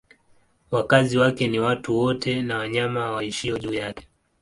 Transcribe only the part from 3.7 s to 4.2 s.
yake.